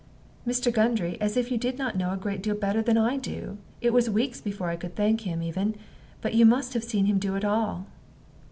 "Mr. 0.47 0.73
Gundry, 0.73 1.15
as 1.21 1.37
if 1.37 1.51
you 1.51 1.59
did 1.59 1.77
not 1.77 1.95
know 1.95 2.11
a 2.11 2.17
great 2.17 2.41
deal 2.41 2.55
better 2.55 2.81
than 2.81 2.97
I 2.97 3.17
do! 3.17 3.59
It 3.81 3.93
was 3.93 4.09
weeks 4.09 4.41
before 4.41 4.71
I 4.71 4.75
could 4.75 4.95
thank 4.95 5.27
him, 5.27 5.43
even. 5.43 5.75
But 6.21 6.33
you 6.33 6.43
must 6.43 6.73
have 6.73 6.83
seen 6.83 7.05
him 7.05 7.19
do 7.19 7.35
it 7.35 7.45
all." 7.45 7.85